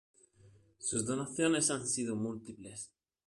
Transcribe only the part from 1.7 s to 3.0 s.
sido múltiples.